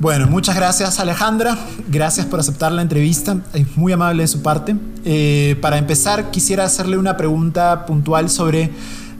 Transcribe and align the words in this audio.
Bueno, 0.00 0.28
muchas 0.28 0.54
gracias 0.54 1.00
Alejandra, 1.00 1.58
gracias 1.88 2.24
por 2.26 2.38
aceptar 2.38 2.70
la 2.70 2.82
entrevista, 2.82 3.38
es 3.52 3.76
muy 3.76 3.92
amable 3.92 4.22
de 4.22 4.28
su 4.28 4.42
parte. 4.42 4.76
Eh, 5.04 5.56
para 5.60 5.76
empezar, 5.76 6.30
quisiera 6.30 6.64
hacerle 6.64 6.98
una 6.98 7.16
pregunta 7.16 7.84
puntual 7.84 8.30
sobre 8.30 8.70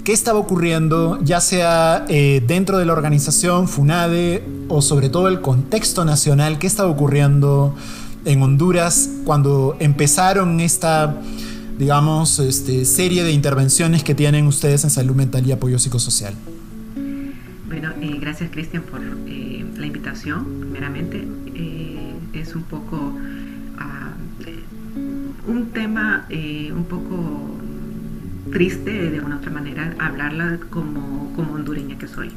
qué 0.05 0.13
estaba 0.13 0.39
ocurriendo, 0.39 1.19
ya 1.23 1.41
sea 1.41 2.05
eh, 2.09 2.43
dentro 2.47 2.79
de 2.79 2.87
la 2.87 2.93
organización 2.93 3.67
FUNADE 3.67 4.43
o 4.69 4.81
sobre 4.81 5.09
todo 5.09 5.27
el 5.29 5.41
contexto 5.41 6.05
nacional, 6.05 6.59
qué 6.59 6.69
estaba 6.69 6.89
ocurriendo 6.89 7.75
en 8.25 8.41
Honduras 8.43 9.11
cuando 9.25 9.77
empezaron 9.81 10.61
esta, 10.61 11.21
digamos, 11.77 12.39
este, 12.39 12.85
serie 12.85 13.25
de 13.25 13.33
intervenciones 13.33 14.05
que 14.05 14.15
tienen 14.15 14.47
ustedes 14.47 14.85
en 14.85 14.91
salud 14.91 15.17
mental 15.17 15.47
y 15.47 15.53
apoyo 15.53 15.79
psicosocial. 15.79 16.35
Bueno, 17.67 17.91
eh, 18.01 18.17
gracias 18.21 18.51
Cristian 18.51 18.83
por 18.85 19.01
la 19.79 19.87
invitación, 19.87 20.45
primeramente. 20.61 21.27
Eh, 21.55 22.15
es 22.33 22.55
un 22.55 22.63
poco 22.63 23.17
ah, 23.79 24.13
un 25.47 25.71
tema 25.71 26.27
un 26.29 26.85
poco 26.85 27.59
triste 28.51 29.11
de 29.11 29.21
una 29.21 29.37
otra 29.37 29.51
manera 29.51 29.95
hablarla 29.99 30.59
como, 30.71 31.33
como 31.35 31.55
hondureña 31.55 31.99
que 31.99 32.07
soy, 32.07 32.31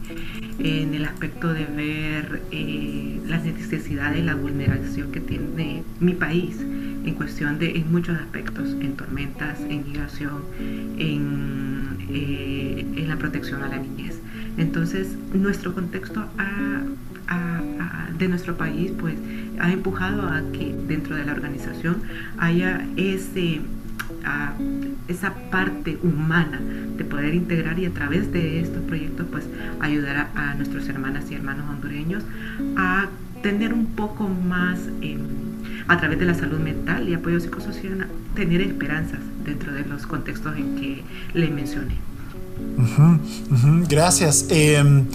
en 0.59 0.94
el 0.94 1.05
aspecto 1.05 1.54
de 1.54 1.66
ver 1.66 2.41
las 3.27 3.44
necesidades 3.44 4.23
la 4.23 4.35
vulneración 4.35 5.12
que 5.12 5.20
tiene 5.20 5.84
mi 5.99 6.13
país 6.13 6.58
en 6.60 7.13
cuestión 7.16 7.60
de 7.60 7.77
en 7.77 7.91
muchos 7.91 8.18
aspectos, 8.18 8.70
en 8.80 8.96
tormentas, 8.96 9.60
en 9.62 9.84
migración, 9.85 10.44
en, 10.98 11.98
en 12.10 13.08
la 13.08 13.18
protección 13.18 13.63
a 13.63 13.70
la 13.70 13.77
niñez. 13.77 14.20
Entonces, 14.58 15.16
nuestro 15.34 15.73
contexto 15.73 16.26
de 18.17 18.27
nuestro 18.27 18.55
país 18.55 18.91
pues 18.99 19.16
ha 19.59 19.71
empujado 19.71 20.27
a 20.27 20.41
que 20.52 20.76
dentro 20.88 21.16
de 21.16 21.26
la 21.26 21.31
organización 21.31 22.04
haya 22.37 22.85
ese, 22.96 23.62
esa 25.07 25.34
parte 25.49 25.98
humana 26.04 26.59
de 26.98 27.04
poder 27.04 27.34
integrar 27.34 27.79
y 27.79 27.85
a 27.85 27.91
través 27.91 28.32
de 28.32 28.62
estos 28.62 28.84
proyectos 28.84 29.26
pues 29.32 29.46
ayudar 29.79 30.29
a, 30.35 30.54
nuestros 30.55 30.87
hermanas 30.87 31.26
y 31.32 31.35
hermanos 31.35 31.65
hondureños 31.70 32.24
a 32.77 33.07
tener 33.41 33.74
un 33.74 33.87
poco 33.87 34.27
más 34.27 34.79
a 35.87 35.98
través 35.98 36.20
de 36.20 36.26
la 36.26 36.35
salud 36.35 36.59
mental 36.59 37.09
y 37.09 37.15
apoyo 37.15 37.40
psicosocial, 37.40 38.07
tener 38.35 38.62
esperanzas 38.62 39.20
dentro 39.43 39.74
de 39.74 39.84
los 39.85 40.05
contextos 40.05 40.55
en 40.57 40.76
que 40.76 41.04
le 41.34 41.49
mencioné 41.49 41.96
gracias. 43.90 44.46
Em, 44.49 45.05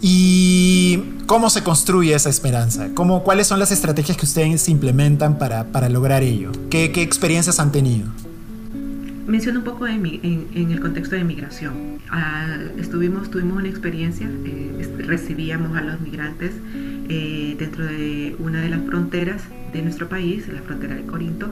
¿Y 0.00 1.00
cómo 1.26 1.50
se 1.50 1.62
construye 1.62 2.14
esa 2.14 2.28
esperanza? 2.30 2.88
¿Cómo, 2.94 3.22
¿Cuáles 3.22 3.46
son 3.46 3.58
las 3.58 3.72
estrategias 3.72 4.16
que 4.16 4.26
ustedes 4.26 4.68
implementan 4.68 5.38
para, 5.38 5.64
para 5.64 5.88
lograr 5.88 6.22
ello? 6.22 6.52
¿Qué, 6.70 6.92
¿Qué, 6.92 7.02
experiencias 7.02 7.60
han 7.60 7.72
tenido? 7.72 8.06
Menciono 9.26 9.60
un 9.60 9.64
poco 9.64 9.86
en, 9.86 10.06
en, 10.06 10.70
el 10.70 10.80
contexto 10.80 11.16
de 11.16 11.24
migración. 11.24 11.98
Ah, 12.10 12.58
estuvimos, 12.78 13.30
tuvimos 13.30 13.58
una 13.58 13.68
experiencia, 13.68 14.28
eh, 14.44 14.88
recibíamos 14.98 15.76
a 15.76 15.80
los 15.80 16.00
migrantes 16.00 16.52
eh, 17.08 17.56
dentro 17.58 17.84
de 17.84 18.36
una 18.38 18.60
de 18.60 18.68
las 18.68 18.80
fronteras 18.86 19.42
de 19.72 19.82
nuestro 19.82 20.08
país, 20.08 20.46
la 20.48 20.62
frontera 20.62 20.94
de 20.94 21.02
Corinto, 21.02 21.50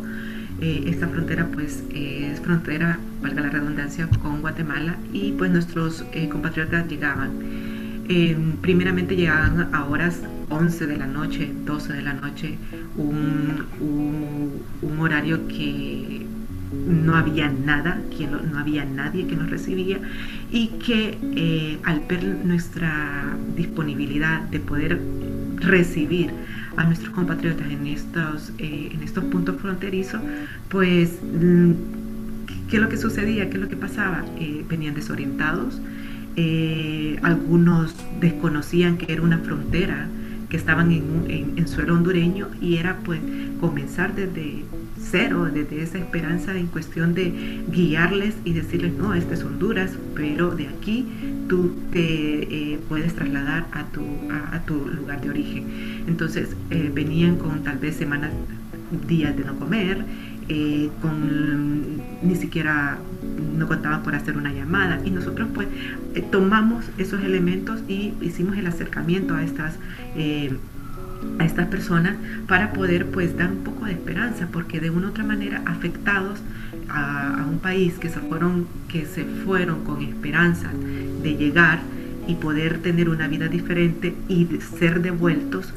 eh, 0.61 0.85
esta 0.87 1.09
frontera 1.09 1.49
pues 1.53 1.83
es 1.91 2.41
frontera, 2.41 2.99
valga 3.21 3.43
la 3.43 3.51
redundancia, 3.51 4.09
con 4.23 4.41
Guatemala 4.41 4.97
y 5.13 5.33
pues 5.33 5.51
nuestros 5.51 6.05
eh, 6.13 6.29
compatriotas 6.29 6.87
llegaban. 6.89 7.33
Em, 8.09 8.53
primeramente 8.61 9.17
llegaban 9.17 9.75
a 9.75 9.85
horas 9.87 10.21
11 10.51 10.87
de 10.87 10.97
la 10.97 11.07
noche, 11.07 11.51
12 11.65 11.93
de 11.95 12.03
la 12.03 12.13
noche, 12.13 12.59
un, 12.97 13.65
un, 14.83 14.99
horario 15.01 15.49
que 15.49 16.27
no 16.87 17.17
había 17.17 17.49
nada, 17.51 18.01
que 18.17 18.27
no 18.27 18.59
había 18.59 18.85
nadie 18.85 19.27
que 19.27 19.37
nos 19.37 19.51
recibía 19.51 20.01
y 20.51 20.69
que 20.85 21.19
eh, 21.37 21.79
al 21.85 22.01
ver 22.09 22.25
nuestra 22.45 23.37
disponibilidad 23.57 24.43
de 24.43 24.61
poder 24.61 25.01
recibir 25.57 26.31
a 26.77 26.85
nuestros 26.85 27.13
compatriotas 27.15 27.71
en 27.71 27.87
estos, 27.87 28.53
eh, 28.59 28.91
en 28.93 29.03
estos 29.03 29.25
puntos 29.25 29.61
fronterizos, 29.61 30.21
pues, 30.69 31.19
mm, 31.23 31.73
¿qué 32.69 32.77
es 32.77 32.83
lo 32.83 32.89
que 32.89 32.97
sucedía? 32.97 33.49
¿Qué 33.49 33.57
es 33.57 33.63
lo 33.63 33.69
que 33.69 33.77
pasaba? 33.77 34.25
Eh, 34.39 34.65
venían 34.69 34.95
desorientados, 34.95 35.81
eh, 36.37 37.19
algunos 37.23 37.95
desconocían 38.21 38.97
que 38.97 39.13
era 39.13 39.23
una 39.23 39.39
frontera, 39.39 40.09
que 40.49 40.57
estaban 40.57 40.93
en, 40.93 41.55
en, 41.57 41.69
suelo 41.69 41.95
hondureño 41.95 42.49
y 42.61 42.77
era 42.77 42.99
pues 43.05 43.21
comenzar 43.61 44.15
desde 44.15 44.65
cero, 45.01 45.49
desde 45.53 45.83
esa 45.83 45.99
esperanza 45.99 46.57
en 46.57 46.67
cuestión 46.69 47.15
de 47.15 47.63
guiarles 47.71 48.35
y 48.45 48.53
decirles, 48.53 48.93
no, 48.95 49.15
este 49.15 49.35
es 49.35 49.43
Honduras, 49.43 49.93
pero 50.15 50.55
de 50.55 50.69
aquí 50.69 51.07
tú 51.49 51.75
te 51.93 52.79
puedes 52.89 53.15
trasladar 53.15 53.67
a 53.73 53.85
tu, 53.87 54.03
a 54.31 54.61
tu 54.65 54.89
lugar 54.89 55.21
de 55.21 55.31
origen. 55.31 55.65
Entonces 56.07 56.57
eh, 56.71 56.91
venían 56.93 57.37
con 57.37 57.63
tal 57.63 57.79
vez 57.79 57.97
semanas, 57.97 58.31
días 59.09 59.37
de 59.37 59.45
no 59.45 59.59
comer, 59.59 60.05
eh, 60.49 60.91
con 61.01 62.03
ni 62.23 62.37
siquiera 62.37 62.99
no 63.57 63.67
contaban 63.67 64.03
por 64.03 64.15
hacer 64.15 64.37
una 64.37 64.53
llamada. 64.53 65.01
Y 65.05 65.11
nosotros 65.11 65.49
pues 65.55 65.69
eh, 66.15 66.23
tomamos 66.23 66.85
esos 66.99 67.23
elementos 67.23 67.81
y 67.89 68.15
hicimos 68.21 68.57
el 68.57 68.67
acercamiento 68.67 69.35
a 69.35 69.43
estas 69.43 69.75
a 71.39 71.45
estas 71.45 71.69
personas 71.69 72.17
para 72.47 72.73
poder 72.73 73.07
pues 73.07 73.37
dar 73.37 73.51
un 73.51 73.65
poco 73.65 73.87
de 73.87 73.93
esperanza 73.93 74.49
porque 74.53 74.81
de 74.81 74.91
una 74.91 75.09
u 75.09 75.11
otra 75.11 75.25
manera 75.25 75.63
afectados 75.67 76.41
a, 76.89 77.47
un 77.51 77.59
país 77.59 77.95
que 77.95 78.09
se 78.09 78.21
fueron 78.21 78.67
que 78.89 79.07
se 79.07 79.25
fueron 79.25 79.85
con 79.85 80.03
esperanza 80.03 80.71
de 81.23 81.37
llegar 81.37 81.81
y 82.27 82.35
poder 82.37 82.79
tener 82.79 83.09
una 83.09 83.29
vida 83.29 83.49
diferente 83.49 84.15
y 84.29 84.47
ser 84.79 85.03
devueltos 85.03 85.73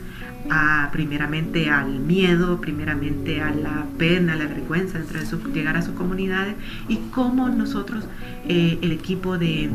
primeramente 0.91 1.69
al 1.69 1.99
miedo, 1.99 2.59
primeramente 2.61 3.41
a 3.41 3.51
la 3.51 3.85
pena, 3.97 4.33
a 4.33 4.35
la 4.35 4.47
vergüenza 4.47 4.97
entre 4.97 5.19
llegar 5.53 5.77
a 5.77 5.81
sus 5.81 5.93
comunidades 5.95 6.55
y 6.87 6.97
cómo 7.11 7.49
nosotros, 7.49 8.05
eh, 8.47 8.77
el 8.81 8.91
equipo 8.91 9.37
de, 9.37 9.69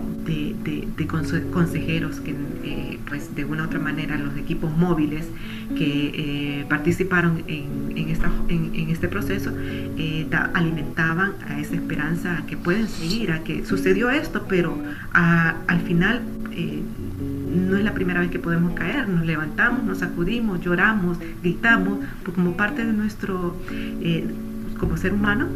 consejeros, 1.51 2.21
que 2.21 2.35
eh, 2.65 2.99
pues 3.09 3.35
de 3.35 3.45
una 3.45 3.65
u 3.65 3.67
otra 3.67 3.79
manera 3.79 4.17
los 4.17 4.37
equipos 4.37 4.75
móviles 4.77 5.27
que 5.77 6.13
eh, 6.15 6.67
participaron 6.69 7.45
en, 7.47 8.09
este 8.89 9.09
proceso, 9.09 9.53
alimentaban 10.55 11.33
a 11.49 11.61
esa 11.61 11.75
esperanza 11.75 12.39
a 12.39 12.47
que 12.47 12.57
pueden 12.57 12.89
seguir, 12.89 13.33
a 13.33 13.43
que 13.45 13.65
sucedió 13.65 14.11
esto, 14.11 14.47
pero 14.49 14.77
al 15.13 15.81
final 15.83 16.23
no 17.55 17.77
es 17.77 17.85
la 17.85 17.95
primera 17.95 18.21
vez 18.21 18.31
que 18.31 18.39
podemos 18.39 18.73
caer, 18.75 19.09
nos 19.09 19.25
levantamos, 19.25 19.85
nos 19.85 19.99
sacudimos, 19.99 20.61
lloramos, 20.61 21.19
gritamos, 21.43 21.99
pues 22.25 22.35
como 22.35 22.57
parte 22.57 22.85
de 22.85 22.93
nuestro, 22.93 23.57
eh, 23.71 24.27
como 24.79 24.97
ser 24.97 25.13
humano, 25.13 25.47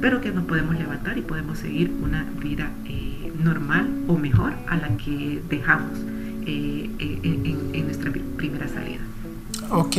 pero 0.00 0.20
que 0.20 0.30
nos 0.30 0.44
podemos 0.44 0.76
levantar 0.76 1.16
y 1.18 1.22
podemos 1.22 1.58
seguir 1.58 1.92
una 2.02 2.26
vida 2.40 2.70
eh, 2.86 3.32
normal 3.42 3.88
o 4.06 4.16
mejor 4.16 4.52
a 4.68 4.76
la 4.76 4.88
que 4.96 5.40
dejamos 5.48 5.98
eh, 6.46 6.90
en, 6.98 7.84
nuestra 7.86 8.12
primera 8.36 8.68
salida. 8.68 9.00
Ok, 9.70 9.96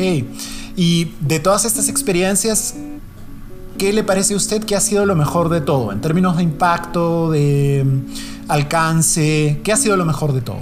y 0.75 1.11
de 1.19 1.39
todas 1.39 1.65
estas 1.65 1.89
experiencias, 1.89 2.75
¿qué 3.77 3.91
le 3.91 4.03
parece 4.03 4.33
a 4.33 4.37
usted 4.37 4.63
que 4.63 4.75
ha 4.75 4.79
sido 4.79 5.05
lo 5.05 5.15
mejor 5.15 5.49
de 5.49 5.61
todo? 5.61 5.91
En 5.91 6.01
términos 6.01 6.37
de 6.37 6.43
impacto, 6.43 7.31
de 7.31 7.83
mm, 7.85 8.51
alcance, 8.51 9.59
¿qué 9.63 9.73
ha 9.73 9.77
sido 9.77 9.97
lo 9.97 10.05
mejor 10.05 10.33
de 10.33 10.41
todo? 10.41 10.59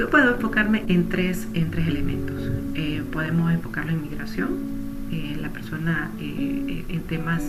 Yo 0.00 0.08
puedo 0.08 0.34
enfocarme 0.34 0.82
en 0.88 1.10
tres, 1.10 1.46
en 1.52 1.70
tres 1.70 1.86
elementos. 1.86 2.50
Eh, 2.74 3.02
podemos 3.12 3.52
enfocarlo 3.52 3.92
en 3.92 4.00
migración, 4.00 4.48
eh, 5.12 5.36
la 5.38 5.50
persona 5.50 6.10
eh, 6.18 6.86
en 6.88 7.02
temas, 7.02 7.42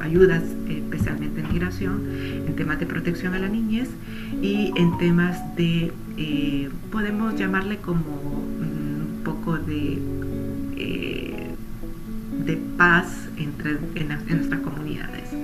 ayudas 0.00 0.42
especialmente 0.68 1.42
en 1.42 1.52
migración, 1.52 2.02
en 2.48 2.56
temas 2.56 2.80
de 2.80 2.86
protección 2.86 3.34
a 3.34 3.38
la 3.38 3.46
niñez 3.46 3.90
y 4.42 4.72
en 4.74 4.98
temas 4.98 5.38
de, 5.54 5.92
podemos 6.90 7.36
llamarle 7.36 7.76
como 7.76 8.40
un 8.40 9.20
poco 9.22 9.56
de, 9.56 10.02
de 12.44 12.56
paz 12.76 13.28
entre, 13.36 13.78
en 13.94 14.36
nuestras 14.36 14.60
comunidades. 14.62 15.43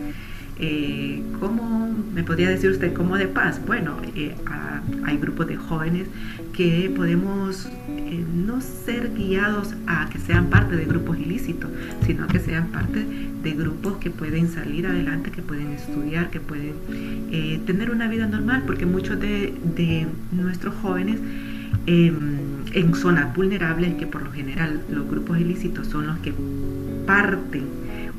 Eh, 0.63 1.23
¿Cómo 1.41 1.91
me 2.15 2.23
podría 2.23 2.51
decir 2.51 2.71
usted 2.71 2.93
cómo 2.93 3.17
de 3.17 3.29
paz? 3.29 3.59
Bueno, 3.67 3.97
eh, 4.15 4.35
hay 5.07 5.17
grupos 5.17 5.47
de 5.47 5.57
jóvenes 5.57 6.07
que 6.53 6.93
podemos 6.95 7.67
eh, 7.89 8.23
no 8.35 8.61
ser 8.61 9.11
guiados 9.15 9.75
a 9.87 10.11
que 10.11 10.19
sean 10.19 10.51
parte 10.51 10.77
de 10.77 10.85
grupos 10.85 11.19
ilícitos, 11.19 11.71
sino 12.05 12.27
que 12.27 12.39
sean 12.39 12.67
parte 12.67 13.07
de 13.43 13.53
grupos 13.53 13.97
que 13.97 14.11
pueden 14.11 14.49
salir 14.49 14.87
adelante, 14.87 15.31
que 15.31 15.41
pueden 15.41 15.69
estudiar, 15.69 16.29
que 16.29 16.41
pueden 16.41 16.75
tener 17.65 17.91
una 17.91 18.07
vida 18.09 18.27
normal, 18.27 18.65
porque 18.67 18.85
muchos 18.85 19.19
de, 19.19 20.07
nuestros 20.33 20.75
jóvenes 20.83 21.21
em, 21.87 22.17
en 22.75 22.95
zonas 22.95 23.35
vulnerables 23.35 23.95
que 23.95 24.07
por 24.07 24.23
lo 24.23 24.31
general 24.31 24.83
los 24.91 25.09
grupos 25.09 25.41
ilícitos 25.41 25.87
son 25.87 26.07
los 26.07 26.19
que 26.19 26.35
parten 27.07 27.65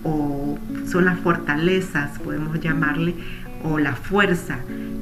o 0.04 0.58
son 0.88 1.06
las 1.06 1.20
fortalezas, 1.20 2.20
podemos 2.20 2.60
llamarle, 2.60 3.16
o 3.64 3.78
la 3.78 3.96
fuerza 3.96 4.60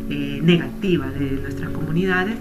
eh, 0.10 0.42
negativa 0.44 1.10
de 1.10 1.32
nuestras 1.42 1.70
comunidades, 1.70 2.36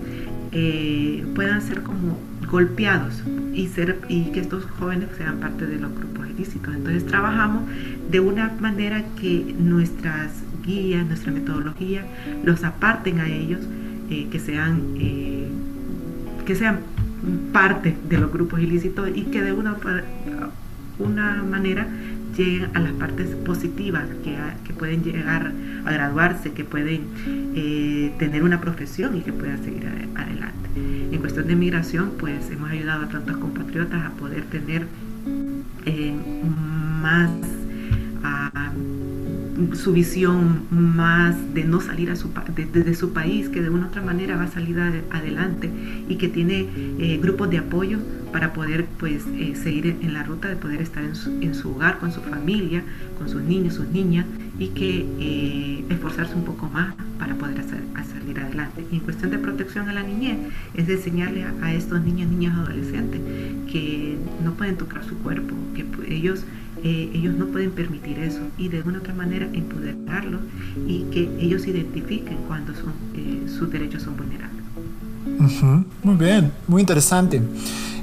eh, 0.53 1.25
puedan 1.35 1.63
ser 1.63 1.83
como 1.83 2.19
golpeados 2.51 3.23
y, 3.53 3.69
ser, 3.69 4.01
y 4.09 4.33
que 4.33 4.41
estos 4.41 4.65
jóvenes 4.65 5.09
sean 5.17 5.39
parte 5.39 5.67
de 5.67 5.79
los 5.79 5.95
grupos 5.95 6.29
ilícitos. 6.29 6.75
Entonces 6.75 7.07
trabajamos 7.07 7.65
de 8.11 8.21
una 8.21 8.53
manera 8.61 9.05
que 9.21 9.55
nuestras 9.59 10.33
guías, 10.65 11.07
nuestra 11.07 11.31
metodología, 11.33 12.05
los 12.43 12.65
aparten 12.65 13.21
a 13.21 13.29
ellos, 13.29 13.61
eh, 14.11 14.29
que, 14.31 14.41
sean, 14.41 14.95
que 14.95 16.55
sean 16.55 16.81
parte 17.53 17.97
de 18.09 18.19
los 18.19 18.33
grupos 18.33 18.61
ilícitos 18.61 19.11
y 19.15 19.25
que 19.25 19.43
de 19.43 19.53
una, 19.53 19.77
una 20.99 21.43
manera 21.43 21.87
lleguen 22.37 22.77
a 22.77 22.81
las 22.81 22.93
partes 22.93 23.29
positivas, 23.45 24.05
que, 24.23 24.37
que 24.65 24.73
pueden 24.73 25.03
llegar 25.03 25.53
a 25.85 25.93
graduarse, 25.93 26.53
que 26.53 26.65
pueden 26.65 27.03
eh, 27.55 28.13
tener 28.19 28.43
una 28.43 28.61
profesión 28.61 29.17
y 29.17 29.23
que 29.23 29.33
puedan 29.33 29.63
seguir 29.65 29.87
adelante. 30.15 30.69
En 30.77 31.19
cuestión 31.19 31.49
de 31.49 31.57
migración, 31.57 32.13
pues 32.19 32.51
hemos 32.51 32.71
ayudado 32.71 33.05
a 33.05 33.09
tantos 33.09 33.37
compatriotas 33.39 34.05
a 34.05 34.11
poder 34.11 34.45
tener 34.45 34.87
eh, 35.85 36.15
más 37.03 37.31
su 39.75 39.93
visión 39.93 40.63
más 40.71 41.55
de 41.55 41.65
no 41.65 41.81
salir 41.81 42.11
a 42.11 42.17
su, 42.17 42.31
de, 42.55 42.95
su 42.95 43.13
país, 43.13 43.49
que 43.49 43.61
de 43.61 43.71
una 43.71 43.87
u 43.87 43.89
otra 43.89 44.03
manera 44.03 44.37
va 44.37 44.45
a 44.45 44.49
salir 44.49 44.79
adelante 45.11 45.71
y 46.09 46.17
que 46.17 46.29
tiene 46.29 46.69
eh, 46.99 47.19
grupos 47.21 47.51
de 47.51 47.59
apoyo 47.59 47.99
para 48.33 48.53
poder 48.53 48.87
pues 48.99 49.25
eh, 49.35 49.55
seguir 49.57 49.97
en 50.01 50.13
la 50.13 50.23
ruta 50.23 50.49
de 50.49 50.57
poder 50.57 50.83
estar 50.83 51.03
en 51.03 51.15
su, 51.15 51.31
su, 51.55 51.71
hogar, 51.71 51.99
con 51.99 52.13
su 52.13 52.21
familia, 52.21 52.83
con 53.19 53.29
sus 53.29 53.43
niños, 53.43 53.75
sus 53.75 53.89
niñas 53.89 54.27
y 54.59 54.69
que 54.69 55.07
eh, 55.19 55.85
esforzarse 55.89 56.35
un 56.35 56.45
poco 56.45 56.69
más 56.69 56.95
para 57.19 57.35
poder 57.35 57.65
salir 57.65 58.41
adelante. 58.41 58.85
Y 58.93 58.97
en 58.97 59.01
cuestión 59.01 59.31
de 59.31 59.39
protección 59.39 59.89
a 59.89 59.93
la 59.93 60.03
niñez, 60.03 60.39
es 60.75 60.87
de 60.87 60.95
enseñarle 60.95 61.45
a, 61.45 61.75
estos 61.75 62.03
niños, 62.03 62.31
niñas, 62.31 62.57
adolescentes 62.57 63.21
que 63.71 64.17
no 64.45 64.55
pueden 64.55 64.77
tocar 64.77 65.05
su 65.05 65.17
cuerpo, 65.19 65.55
que 65.75 65.85
ellos 66.15 66.45
eh, 66.85 67.11
ellos 67.15 67.35
no 67.37 67.47
pueden 67.47 67.73
permitir 67.73 68.19
eso 68.19 68.41
y 68.57 68.69
de 68.69 68.83
una 68.83 68.99
otra 68.99 69.15
manera 69.15 69.49
empoderarlos 69.53 70.41
y 70.87 71.03
que 71.11 71.29
ellos 71.41 71.67
identifiquen 71.67 72.39
cuando 72.47 72.73
son, 72.75 72.93
sus 73.49 73.71
derechos 73.71 74.03
son 74.03 74.17
vulnerables. 74.17 74.65
Muy 76.03 76.17
bien, 76.17 76.53
muy 76.67 76.81
interesante. 76.81 77.43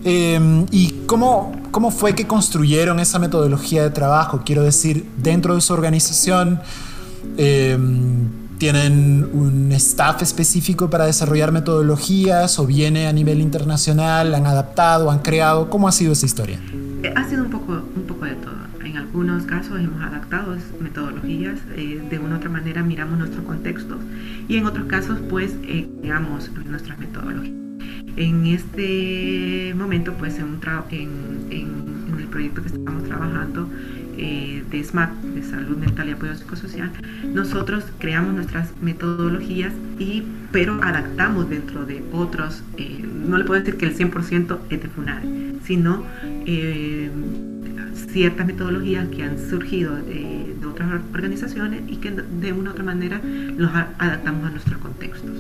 Em, 0.04 0.68
¿Y 0.72 1.06
cómo, 1.08 1.52
cómo 1.72 1.90
fue 1.90 2.14
que 2.14 2.28
construyeron 2.28 3.00
esa 3.00 3.18
metodología 3.18 3.82
de 3.82 3.90
trabajo? 3.90 4.44
Quiero 4.46 4.62
decir, 4.64 5.06
dentro 5.18 5.56
de 5.56 5.62
su 5.62 5.74
organización, 5.74 6.60
em, 7.38 8.30
¿tienen 8.60 9.28
un 9.34 9.72
staff 9.72 10.22
específico 10.22 10.92
para 10.92 11.06
desarrollar 11.08 11.52
metodologías 11.52 12.60
o 12.60 12.68
viene 12.68 13.08
a 13.08 13.14
nivel 13.14 13.42
internacional? 13.42 14.36
¿Han 14.36 14.46
adaptado, 14.46 15.10
han 15.10 15.20
creado? 15.20 15.72
¿Cómo 15.72 15.88
ha 15.88 15.92
sido 15.92 16.14
esa 16.14 16.28
historia? 16.28 16.60
Eh, 17.02 17.12
casos 19.76 19.82
hemos 19.82 20.02
adaptado 20.02 20.56
metodologías, 20.80 21.60
eh, 21.76 22.02
de 22.10 22.20
una 22.20 22.36
u 22.36 22.38
otra 22.38 22.50
manera 22.50 22.84
miramos 22.84 23.20
nuestros 23.20 23.44
contextos 23.46 24.00
y 24.48 24.58
en 24.58 24.66
otros 24.66 24.86
casos 24.88 25.20
pues 25.30 25.56
eh, 25.64 25.88
creamos 26.02 26.50
nuestras 26.66 26.98
metodologías. 27.00 27.54
En 28.18 28.46
este 28.46 29.74
momento, 29.76 30.14
pues 30.14 30.40
en, 30.40 30.60
en, 31.50 32.18
el 32.18 32.28
proyecto 32.28 32.62
que 32.62 32.70
estamos 32.70 33.04
trabajando 33.04 33.70
eh, 34.18 34.64
de 34.72 34.84
SMAT, 34.84 35.12
de 35.22 35.44
Salud 35.44 35.78
Mental 35.78 36.08
y 36.08 36.12
Apoyo 36.12 36.34
Psicosocial, 36.34 36.92
nosotros 37.34 37.84
creamos 38.00 38.34
nuestras 38.34 38.70
metodologías, 38.82 39.74
y, 40.00 40.24
pero 40.54 40.82
adaptamos 40.82 41.50
dentro 41.50 41.86
de 41.86 42.04
otros, 42.14 42.64
eh, 42.78 43.04
no 43.04 43.38
le 43.38 43.44
puedo 43.44 43.60
decir 43.60 43.78
que 43.78 43.86
el 43.86 43.98
100% 43.98 44.60
es 44.70 44.82
de 44.82 44.88
FUNADE, 44.88 45.56
sino 45.66 46.06
eh, 46.46 47.12
ciertas 48.12 48.46
metodologías 48.46 49.08
que 49.10 49.24
han 49.24 49.38
surgido 49.50 49.96
de, 49.96 50.56
de, 50.60 50.66
otras 50.66 51.02
organizaciones 51.14 51.82
y 51.88 51.98
que 51.98 52.12
de 52.12 52.54
una 52.54 52.72
u 52.72 52.74
otra 52.74 52.84
manera 52.84 53.22
los 53.24 53.72
adaptamos 53.98 54.46
a 54.46 54.50
nuestros 54.52 54.78
contextos. 54.80 55.32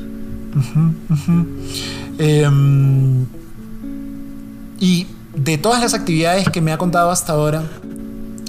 Em, 2.18 3.26
y 4.80 5.08
de 5.36 5.58
todas 5.58 5.82
las 5.82 5.94
actividades 5.94 6.48
que 6.50 6.62
me 6.62 6.72
ha 6.72 6.78
contado 6.78 7.12
hasta 7.12 7.34
ahora 7.34 7.64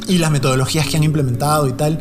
y 0.06 0.18
las 0.18 0.30
metodologías 0.30 0.86
que 0.86 0.96
han 0.96 1.02
implementado 1.02 1.66
y 1.66 1.72
tal, 1.72 2.00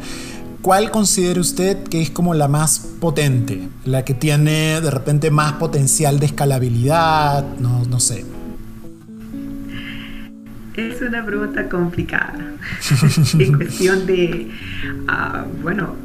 ¿cuál 0.62 0.92
considera 0.92 1.42
usted 1.42 1.84
que 1.84 2.04
es 2.04 2.12
como 2.12 2.36
la 2.36 2.48
más 2.48 2.80
potente? 3.00 3.68
La 3.84 4.06
que 4.06 4.14
tiene 4.14 4.80
de 4.80 4.92
repente 4.92 5.32
más 5.32 5.54
potencial 5.54 6.20
de 6.20 6.28
escalabilidad, 6.28 7.44
no, 7.60 7.84
no 7.86 8.00
sé. 8.00 8.26
Es 10.76 11.02
una 11.02 11.26
pregunta 11.26 11.70
complicada. 11.70 12.54
en 13.40 13.54
cuestión 13.54 14.06
de, 14.06 14.52
uh, 15.08 15.62
bueno, 15.62 15.96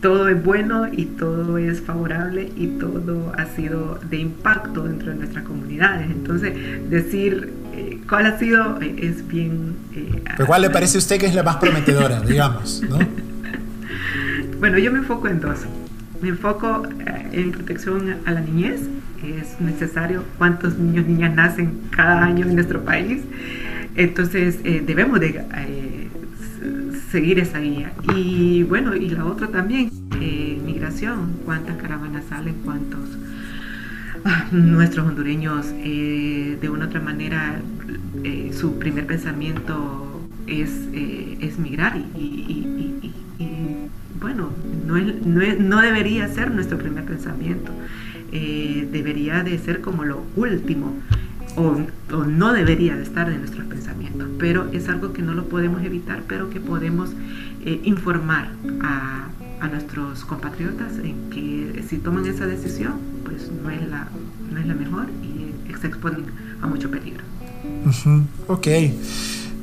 todo 0.00 0.28
es 0.28 0.44
bueno 0.44 0.86
y 0.92 1.06
todo 1.06 1.58
es 1.58 1.80
favorable 1.80 2.52
y 2.56 2.66
todo 2.78 3.32
ha 3.36 3.46
sido 3.46 3.98
de 4.08 4.18
impacto 4.18 4.84
dentro 4.84 5.10
de 5.10 5.16
nuestras 5.16 5.44
comunidades. 5.44 6.10
Entonces, 6.10 6.54
decir 6.88 7.52
eh, 7.74 7.98
cuál 8.08 8.26
ha 8.26 8.38
sido 8.38 8.80
eh, 8.80 8.94
es 8.98 9.26
bien... 9.26 9.74
Eh, 9.94 10.22
¿Pero 10.36 10.46
cuál 10.46 10.62
le 10.62 10.70
parece 10.70 10.98
a 10.98 11.00
usted 11.00 11.18
que 11.18 11.26
es 11.26 11.34
la 11.34 11.42
más 11.42 11.56
prometedora, 11.56 12.20
digamos? 12.20 12.82
¿no? 12.88 12.98
bueno, 14.60 14.78
yo 14.78 14.92
me 14.92 14.98
enfoco 14.98 15.28
en 15.28 15.40
dos. 15.40 15.60
Me 16.22 16.28
enfoco 16.28 16.84
en 17.32 17.52
protección 17.52 18.16
a 18.24 18.30
la 18.30 18.40
niñez. 18.40 18.80
Es 19.24 19.60
necesario 19.60 20.22
cuántos 20.38 20.78
niños 20.78 21.04
y 21.08 21.12
niñas 21.12 21.34
nacen 21.34 21.80
cada 21.90 22.22
año 22.22 22.46
en 22.46 22.54
nuestro 22.54 22.84
país. 22.84 23.22
Entonces, 23.96 24.62
debemos 24.62 25.20
de 25.20 25.44
seguir 27.10 27.38
esa 27.38 27.60
guía. 27.60 27.92
Y 28.14 28.62
bueno, 28.64 28.94
y 28.94 29.08
la 29.10 29.24
otra 29.24 29.48
también, 29.48 29.90
eh, 30.20 30.60
migración, 30.64 31.36
cuántas 31.44 31.76
caravanas 31.76 32.24
salen, 32.28 32.56
cuántos 32.64 33.00
ah, 34.24 34.46
nuestros 34.52 35.06
hondureños 35.06 35.66
eh, 35.78 36.58
de 36.60 36.68
una 36.68 36.84
u 36.84 36.88
otra 36.88 37.00
manera 37.00 37.60
eh, 38.24 38.50
su 38.52 38.78
primer 38.78 39.06
pensamiento 39.06 40.20
es, 40.46 40.70
es 40.92 41.58
migrar 41.58 41.96
y, 42.14 42.66
bueno, 44.20 44.50
no, 44.86 44.96
no, 44.96 45.40
no, 45.58 45.80
debería 45.80 46.28
ser 46.28 46.50
nuestro 46.50 46.78
primer 46.78 47.04
pensamiento, 47.04 47.72
debería 48.30 49.42
de 49.42 49.58
ser 49.58 49.80
como 49.80 50.04
lo 50.04 50.22
último 50.36 50.94
o, 51.56 51.76
no 52.24 52.52
debería 52.52 52.96
de 52.96 53.02
estar 53.02 53.30
en 53.30 53.40
nuestros 53.40 53.66
pensamientos, 53.66 54.28
pero 54.38 54.70
es 54.72 54.88
algo 54.88 55.12
que 55.12 55.22
no 55.22 55.34
lo 55.34 55.48
podemos 55.48 55.82
evitar, 55.82 56.22
pero 56.28 56.50
que 56.50 56.60
podemos 56.60 57.10
eh, 57.64 57.80
informar 57.84 58.50
a, 58.82 59.28
nuestros 59.70 60.24
compatriotas 60.24 60.92
en 60.98 61.28
que 61.28 61.84
si 61.88 61.98
toman 61.98 62.24
esa 62.26 62.46
decisión, 62.46 62.92
pues 63.24 63.50
no 63.50 63.68
es 63.68 63.88
la, 63.88 64.06
no 64.52 64.60
es 64.60 64.66
la 64.66 64.74
mejor 64.74 65.06
y 65.24 65.74
se 65.80 65.88
exponen 65.88 66.26
a 66.62 66.68
mucho 66.68 66.88
peligro. 66.88 67.24
Ok. 68.46 68.68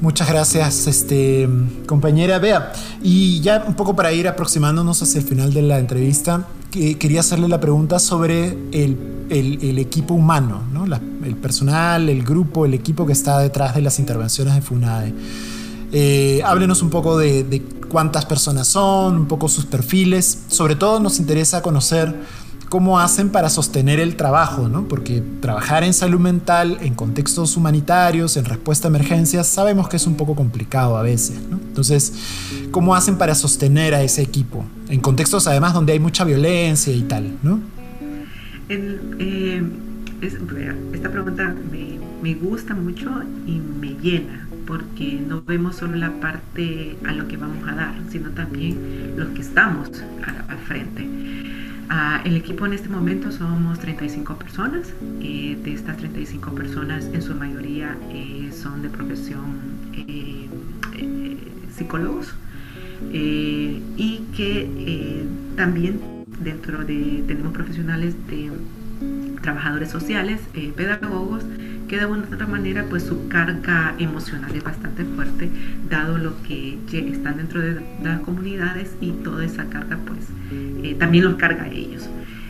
Muchas 0.02 0.28
gracias, 0.28 0.88
este, 0.88 1.48
compañera 1.86 2.38
Bea. 2.38 2.74
Y 3.02 3.40
ya 3.40 3.64
un 3.66 3.74
poco 3.74 3.96
para 3.96 4.12
ir 4.12 4.28
aproximándonos 4.28 5.02
hacia 5.02 5.22
el 5.22 5.26
final 5.26 5.54
de 5.54 5.62
la 5.62 5.80
entrevista, 5.80 6.46
quería 6.72 7.22
hacerle 7.22 7.48
la 7.48 7.62
pregunta 7.62 8.00
sobre 8.00 8.58
el, 8.74 8.98
el, 9.30 9.78
equipo 9.78 10.14
humano, 10.14 10.64
el 10.86 11.36
personal, 11.36 12.10
el 12.10 12.24
grupo, 12.24 12.66
el 12.66 12.74
equipo 12.74 13.06
que 13.06 13.14
está 13.14 13.40
detrás 13.40 13.76
de 13.76 13.82
las 13.82 14.00
intervenciones 14.00 14.56
de 14.56 14.62
FUNADE. 14.62 15.14
Eh, 15.92 16.42
háblenos 16.44 16.82
un 16.82 16.90
poco 16.90 17.18
de, 17.18 17.44
de 17.44 17.62
cuántas 17.62 18.26
personas 18.26 18.68
son, 18.68 19.16
un 19.16 19.28
poco 19.28 19.48
sus 19.48 19.66
perfiles. 19.66 20.46
Sobre 20.48 20.76
todo 20.76 21.00
nos 21.00 21.20
interesa 21.20 21.62
conocer 21.62 22.16
cómo 22.74 23.00
hacen 23.00 23.30
para 23.30 23.52
sostener 23.52 24.00
el 24.00 24.16
trabajo, 24.16 24.68
¿no? 24.68 24.88
Porque 24.88 25.22
trabajar 25.42 25.84
en 25.84 25.94
salud 25.94 26.20
mental, 26.20 26.80
en 26.82 26.96
contextos 26.96 27.56
humanitarios, 27.56 28.36
en 28.36 28.46
respuesta 28.46 28.88
a 28.88 28.90
emergencias, 28.90 29.46
sabemos 29.46 29.88
que 29.88 29.98
es 29.98 30.08
un 30.08 30.16
poco 30.16 30.34
complicado 30.34 30.98
a 30.98 31.04
veces, 31.04 31.40
¿no? 31.52 31.58
Entonces, 31.58 32.14
¿cómo 32.72 32.96
hacen 32.96 33.20
para 33.20 33.36
sostener 33.36 33.94
a 33.94 34.02
ese 34.02 34.24
equipo? 34.24 34.66
En 34.90 35.02
contextos 35.02 35.46
además 35.46 35.76
donde 35.76 35.94
hay 35.94 36.00
mucha 36.00 36.24
violencia 36.24 36.92
y 36.92 37.04
tal, 37.04 37.38
¿no? 37.44 37.60
Eh, 38.70 39.64
esta 40.26 41.12
pregunta 41.12 41.54
me, 41.72 42.00
me 42.22 42.36
gusta 42.36 42.74
mucho 42.74 43.24
y 43.46 43.60
me 43.60 43.96
llena 44.02 44.48
porque 44.66 45.22
no 45.28 45.42
vemos 45.42 45.76
solo 45.76 45.96
la 45.96 46.12
parte 46.22 46.96
a 47.06 47.12
lo 47.12 47.28
que 47.28 47.38
vamos 47.38 47.68
a 47.68 47.76
dar, 47.76 47.94
sino 48.10 48.30
también 48.32 49.14
los 49.18 49.30
que 49.30 49.42
estamos 49.42 49.90
al 50.26 50.58
frente. 50.60 51.08
Ah, 51.90 52.22
el 52.24 52.38
equipo 52.38 52.66
en 52.66 52.74
este 52.74 52.88
momento 52.88 53.32
somos 53.32 53.80
35 53.80 54.36
personas. 54.38 54.94
Eh, 55.22 55.58
de 55.62 55.74
estas 55.74 55.98
35 55.98 56.52
personas, 56.56 57.10
en 57.14 57.22
su 57.22 57.36
mayoría 57.36 57.98
eh, 58.10 58.52
son 58.54 58.82
de 58.82 58.90
profesión 58.90 59.74
psicólogos 61.76 62.34
y 63.12 64.22
que 64.36 65.26
también 65.56 66.00
dentro 66.42 66.84
de 66.84 67.24
tenemos 67.28 67.54
profesionales 67.54 68.16
de 68.28 68.50
trabajadores 69.44 69.92
sociales, 69.92 70.42
pedagogos 70.76 71.44
que 71.88 71.98
de 71.98 72.02
alguna 72.02 72.24
otra 72.26 72.48
manera 72.48 72.86
pues 72.90 73.04
su 73.04 73.28
carga 73.28 73.94
emocional 74.00 74.56
es 74.56 74.64
bastante 74.64 75.04
fuerte 75.04 75.50
dado 75.90 76.18
lo 76.18 76.42
que 76.44 76.80
están 76.92 77.38
dentro 77.38 77.62
de 77.62 77.82
las 78.02 78.22
comunidades 78.22 78.96
y 79.02 79.12
toda 79.12 79.46
esa 79.46 79.66
carga 79.66 80.00
pues 80.08 80.28
eh, 80.84 80.96
también 80.98 81.26
los 81.26 81.36
carga 81.36 81.64
a 81.64 81.68
ellos. 81.70 82.10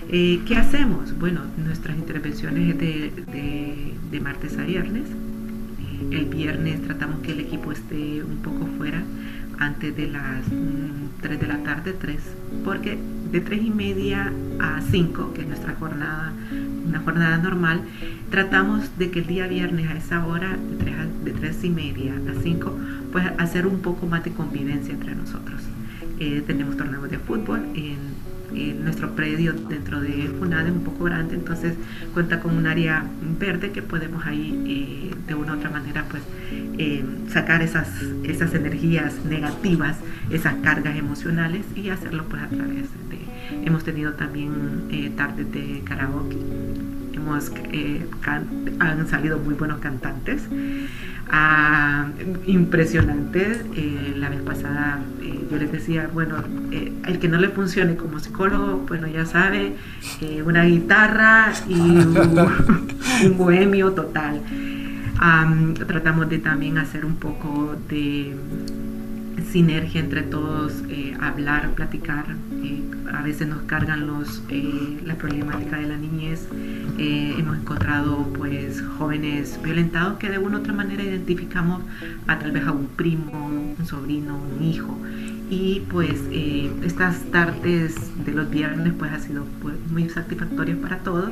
Eh, 0.09 0.41
¿Qué 0.45 0.55
hacemos? 0.55 1.17
Bueno, 1.17 1.41
nuestras 1.57 1.97
intervenciones 1.97 2.73
es 2.73 2.79
de, 2.79 3.93
de, 4.11 4.19
martes 4.19 4.57
a 4.57 4.63
viernes. 4.63 5.07
Eh, 5.09 6.17
el 6.17 6.25
viernes 6.25 6.81
tratamos 6.83 7.19
que 7.21 7.31
el 7.31 7.39
equipo 7.39 7.71
esté 7.71 8.23
un 8.23 8.37
poco 8.37 8.67
fuera 8.77 9.01
antes 9.57 9.95
de 9.95 10.07
las 10.07 10.43
3 11.21 11.37
mm, 11.37 11.39
de 11.41 11.47
la 11.47 11.57
tarde, 11.63 11.95
3, 11.99 12.17
porque 12.63 12.97
de 13.33 13.41
3 13.41 13.63
y 13.63 13.71
media 13.71 14.31
a 14.59 14.79
5, 14.79 15.33
que 15.33 15.41
es 15.41 15.47
nuestra 15.47 15.73
jornada, 15.73 16.31
una 16.87 16.99
jornada 16.99 17.37
normal, 17.39 17.81
tratamos 18.29 18.95
de 18.99 19.09
que 19.09 19.19
el 19.19 19.27
día 19.27 19.47
viernes 19.47 19.89
a 19.89 19.97
esa 19.97 20.23
hora, 20.23 20.55
de 21.25 21.31
3, 21.31 21.63
y 21.63 21.69
media 21.69 22.13
a 22.13 22.41
5, 22.41 22.77
pues 23.11 23.25
hacer 23.39 23.65
un 23.65 23.79
poco 23.79 24.05
más 24.05 24.23
de 24.23 24.31
convivencia 24.33 24.93
entre 24.93 25.15
nosotros. 25.15 25.63
Eh, 26.19 26.43
tenemos 26.45 26.77
torneos 26.77 27.09
de 27.09 27.17
fútbol 27.17 27.65
en 27.73 27.97
nuestro 28.53 29.15
predio 29.15 29.53
dentro 29.53 29.99
de 30.01 30.29
FUNAD 30.39 30.67
es 30.67 30.71
un 30.71 30.83
poco 30.83 31.05
grande, 31.05 31.35
entonces 31.35 31.75
cuenta 32.13 32.39
con 32.39 32.55
un 32.55 32.67
área 32.67 33.05
verde 33.39 33.71
que 33.71 33.81
podemos 33.81 34.25
ahí 34.25 35.11
eh, 35.11 35.15
de 35.27 35.35
una 35.35 35.53
u 35.53 35.57
otra 35.57 35.69
manera 35.69 36.05
pues 36.09 36.23
eh, 36.77 37.03
sacar 37.29 37.61
esas, 37.61 37.87
esas 38.23 38.53
energías 38.53 39.25
negativas, 39.25 39.97
esas 40.29 40.55
cargas 40.55 40.95
emocionales 40.95 41.65
y 41.75 41.89
hacerlo 41.89 42.25
pues 42.29 42.43
a 42.43 42.47
través 42.47 42.89
de... 43.09 43.23
Hemos 43.65 43.83
tenido 43.83 44.13
también 44.13 44.85
eh, 44.91 45.11
tardes 45.15 45.51
de 45.51 45.81
karaoke, 45.83 46.37
hemos, 47.13 47.51
han 48.79 49.07
salido 49.07 49.39
muy 49.39 49.53
buenos 49.53 49.79
cantantes, 49.79 50.43
ah, 51.29 52.07
impresionantes. 52.45 53.65
la 54.17 54.29
vez 54.29 54.41
pasada 54.41 54.99
yo 55.53 55.59
les 55.59 55.71
decía, 55.71 56.09
bueno, 56.11 56.37
eh, 56.71 56.91
el 57.05 57.19
que 57.19 57.27
no 57.27 57.37
le 57.37 57.49
funcione 57.49 57.95
como 57.95 58.19
psicólogo, 58.19 58.85
bueno, 58.87 59.07
ya 59.07 59.25
sabe, 59.25 59.73
eh, 60.21 60.41
una 60.41 60.63
guitarra 60.63 61.53
y 61.67 61.79
un, 61.79 63.35
bohemio 63.37 63.91
total. 63.91 64.41
tratamos 65.87 66.29
de 66.29 66.39
también 66.39 66.77
hacer 66.79 67.05
un 67.05 67.17
poco 67.17 67.75
de 67.87 68.35
sinergia 69.51 70.01
entre 70.01 70.21
todos, 70.23 70.83
eh, 70.89 71.15
hablar, 71.19 71.71
platicar. 71.71 72.25
a 73.13 73.21
veces 73.21 73.47
nos 73.47 73.61
cargan 73.63 74.07
los, 74.07 74.41
la 75.05 75.15
problemática 75.15 75.77
de 75.77 75.87
la 75.87 75.97
niñez. 75.97 76.47
hemos 76.97 77.57
encontrado 77.57 78.27
pues 78.33 78.83
jóvenes 78.97 79.59
violentados 79.63 80.17
que 80.17 80.29
de 80.29 80.39
una 80.39 80.57
u 80.57 80.59
otra 80.61 80.73
manera 80.73 81.03
identificamos 81.03 81.83
a 82.27 82.39
tal 82.39 82.51
vez 82.51 82.65
a 82.65 82.71
un 82.71 82.87
primo, 82.87 83.47
un 83.77 83.85
sobrino, 83.85 84.39
un 84.57 84.63
hijo 84.63 84.97
y 85.53 85.81
pues 85.91 86.15
eh, 86.31 86.71
estas 86.83 87.19
tardes 87.31 87.95
de 88.25 88.31
los 88.31 88.49
viernes 88.49 88.93
pues 88.97 89.11
ha 89.11 89.19
sido 89.19 89.45
pues, 89.61 89.75
muy 89.91 90.09
satisfactorias 90.09 90.77
para 90.79 90.99
todos. 90.99 91.31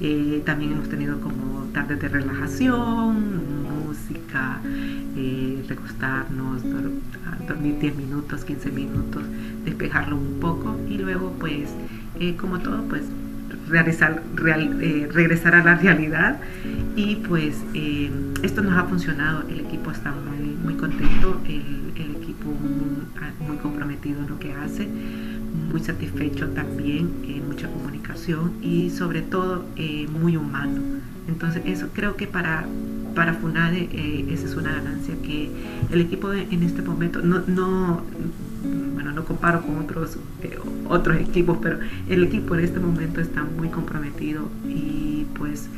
Eh, 0.00 0.42
también 0.44 0.72
hemos 0.72 0.88
tenido 0.88 1.20
como 1.20 1.64
tardes 1.72 2.00
de 2.00 2.08
relajación, 2.08 3.55
música, 4.36 4.60
eh, 5.16 5.64
recostarnos, 5.68 6.62
dormir 7.46 7.78
10 7.80 7.96
minutos, 7.96 8.44
15 8.44 8.70
minutos, 8.70 9.22
despejarlo 9.64 10.16
un 10.16 10.40
poco 10.40 10.78
y 10.88 10.98
luego 10.98 11.34
pues 11.38 11.70
como 12.38 12.58
todo 12.60 12.82
pues 12.88 13.02
realizar, 13.68 14.22
regresar 14.34 15.54
a 15.54 15.62
la 15.62 15.74
realidad 15.74 16.38
y 16.94 17.16
pues 17.16 17.56
esto 18.42 18.62
nos 18.62 18.76
ha 18.76 18.84
funcionado, 18.84 19.46
el 19.48 19.60
equipo 19.60 19.90
está 19.90 20.12
muy, 20.12 20.54
muy 20.56 20.74
contento, 20.74 21.40
el, 21.46 21.84
equipo 22.22 22.50
muy 23.46 23.56
comprometido 23.58 24.20
en 24.20 24.28
lo 24.28 24.38
que 24.38 24.52
hace, 24.52 24.88
muy 25.70 25.80
satisfecho 25.80 26.48
también, 26.50 27.10
en 27.24 27.46
mucha 27.46 27.68
comunicación 27.68 28.52
y 28.62 28.90
sobre 28.90 29.22
todo 29.22 29.64
eh, 29.76 30.06
muy 30.08 30.36
humano. 30.36 30.80
Entonces 31.28 31.62
eso 31.66 31.88
creo 31.92 32.16
que 32.16 32.26
para, 32.26 32.66
para 33.16 33.34
FUNADE 33.34 33.88
eh, 33.90 34.26
esa 34.30 34.46
es 34.46 34.54
una 34.54 34.72
ganancia 34.72 35.14
que 35.22 35.50
el 35.90 36.00
equipo 36.00 36.32
en 36.32 36.62
este 36.62 36.82
momento 36.82 37.20
no, 37.22 37.40
no 37.48 38.02
bueno, 38.94 39.10
no 39.12 39.24
comparo 39.24 39.62
con 39.62 39.78
otros, 39.78 40.18
eh, 40.42 40.58
otros 40.88 41.16
equipos, 41.16 41.58
pero 41.60 41.78
el 42.08 42.22
equipo 42.24 42.54
en 42.54 42.64
este 42.64 42.78
momento 42.78 43.20
está 43.20 43.42
muy 43.42 43.68
comprometido 43.68 44.48
y 44.68 45.26
pues 45.34 45.68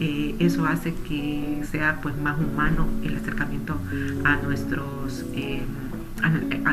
eso 0.00 0.66
hace 0.66 0.92
que 1.08 1.62
sea 1.70 2.00
pues 2.02 2.16
más 2.16 2.36
humano 2.38 2.88
el 3.04 3.16
acercamiento 3.16 3.78
a 4.24 4.36
nuestros 4.38 5.24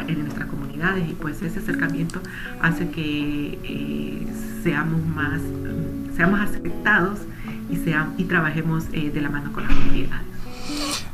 en 0.07 0.21
nuestras 0.21 0.47
comunidades 0.47 1.09
y 1.09 1.13
pues 1.13 1.41
ese 1.41 1.59
acercamiento 1.59 2.21
hace 2.61 2.89
que 2.89 3.59
eh, 3.63 4.27
seamos 4.63 5.05
más 5.05 5.41
seamos 6.15 6.39
aceptados 6.39 7.19
y, 7.71 8.23
trabajemos 8.25 8.83
eh, 8.93 9.11
de 9.13 9.21
la 9.21 9.29
mano 9.29 9.51
con 9.53 9.63
las 9.63 9.73
comunidades. 9.73 10.25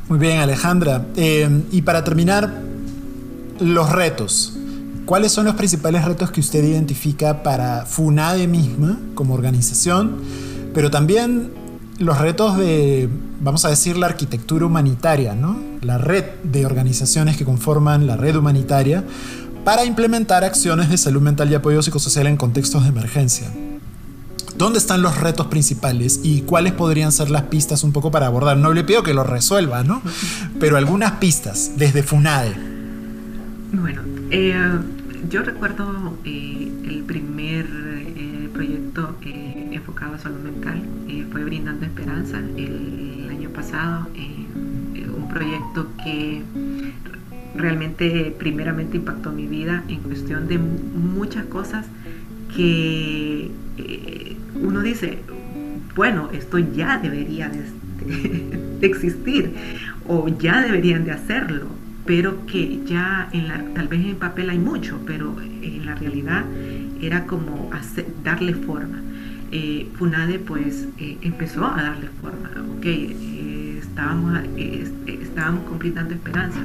Muy 0.09 0.19
bien 0.19 0.39
Alejandra. 0.39 1.05
Eh, 1.15 1.63
y 1.71 1.81
para 1.81 2.03
terminar, 2.03 2.61
los 3.59 3.91
retos. 3.91 4.57
¿Cuáles 5.05 5.31
son 5.31 5.45
los 5.45 5.55
principales 5.55 6.03
retos 6.03 6.31
que 6.31 6.41
usted 6.41 6.63
identifica 6.63 7.41
para 7.41 7.85
FUNADE 7.85 8.47
misma 8.47 8.99
como 9.15 9.33
organización, 9.33 10.17
pero 10.73 10.91
también 10.91 11.51
los 11.97 12.17
retos 12.19 12.57
de, 12.57 13.09
vamos 13.41 13.65
a 13.65 13.69
decir, 13.69 13.97
la 13.97 14.07
arquitectura 14.07 14.65
humanitaria, 14.65 15.33
¿no? 15.33 15.57
la 15.81 15.97
red 15.97 16.25
de 16.43 16.65
organizaciones 16.65 17.37
que 17.37 17.45
conforman 17.45 18.05
la 18.05 18.17
red 18.17 18.35
humanitaria, 18.35 19.03
para 19.63 19.85
implementar 19.85 20.43
acciones 20.43 20.89
de 20.89 20.97
salud 20.97 21.21
mental 21.21 21.51
y 21.51 21.55
apoyo 21.55 21.81
psicosocial 21.81 22.27
en 22.27 22.37
contextos 22.37 22.83
de 22.83 22.89
emergencia. 22.89 23.51
¿Dónde 24.57 24.79
están 24.79 25.03
los 25.03 25.19
retos 25.19 25.47
principales 25.47 26.21
y 26.23 26.41
cuáles 26.41 26.73
podrían 26.73 27.11
ser 27.11 27.29
las 27.29 27.43
pistas 27.43 27.83
un 27.83 27.91
poco 27.91 28.09
para 28.09 28.25
abordar? 28.25 28.57
No 28.57 28.73
le 28.73 28.83
pido 28.83 29.03
que 29.03 29.13
lo 29.13 29.23
resuelva, 29.23 29.83
¿no? 29.83 30.01
Pero 30.59 30.77
algunas 30.77 31.11
pistas 31.13 31.73
desde 31.77 32.01
FUNADE. 32.01 32.55
Bueno, 33.73 34.01
eh, 34.31 34.55
yo 35.29 35.43
recuerdo 35.43 36.17
eh, 36.25 36.71
el 36.85 37.03
primer 37.03 37.67
eh, 37.67 38.49
proyecto 38.51 39.15
enfocado 39.21 40.15
a 40.15 40.17
salud 40.17 40.39
mental, 40.39 40.81
fue 41.31 41.43
Brindando 41.43 41.85
Esperanza 41.85 42.39
el, 42.39 43.27
año 43.29 43.49
pasado, 43.51 44.07
un 44.15 45.29
proyecto 45.29 45.89
que 46.03 46.41
realmente 47.55 48.35
primeramente 48.39 48.97
impactó 48.97 49.31
mi 49.31 49.45
vida 49.45 49.83
en 49.87 49.99
cuestión 49.99 50.47
de 50.47 50.57
muchas 50.57 51.45
cosas 51.45 51.85
que 52.55 53.51
uno 54.61 54.81
dice, 54.81 55.19
bueno, 55.95 56.29
esto 56.33 56.57
ya 56.57 56.97
debería 56.97 57.49
de, 57.49 57.65
existir 58.87 59.51
o 60.07 60.27
ya 60.27 60.61
deberían 60.61 61.03
de 61.05 61.11
hacerlo 61.11 61.77
pero 62.07 62.45
que 62.45 62.79
ya 62.85 63.27
en 63.33 63.49
la, 63.49 63.61
tal 63.75 63.89
vez 63.89 64.05
en 64.05 64.15
papel 64.15 64.49
hay 64.49 64.57
mucho, 64.57 64.97
pero 65.05 65.35
en 65.41 65.85
la 65.85 65.93
realidad 65.93 66.45
era 67.01 67.25
como 67.25 67.69
darle 68.23 68.53
forma. 68.53 69.01
Eh, 69.51 69.87
FUNADE 69.97 70.39
pues 70.39 70.87
eh, 70.97 71.17
empezó 71.21 71.65
a 71.65 71.81
darle 71.81 72.07
forma, 72.21 72.49
ok, 72.77 72.85
eh, 72.85 73.79
estábamos, 73.79 74.39
estábamos 74.57 75.63
esperanza 76.15 76.59